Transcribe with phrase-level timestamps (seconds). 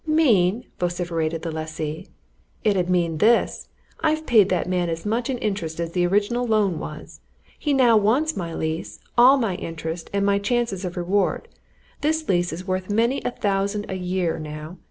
[0.07, 2.07] "Mean?" vociferated the lessee.
[2.63, 3.69] "It 'ud mean this.
[3.99, 7.21] I've paid that man as much in interest as the original loan was.
[7.59, 11.49] He now wants my lease, all my interest, all my chances of reward
[12.01, 14.79] this lease is worth many a thousand a year now!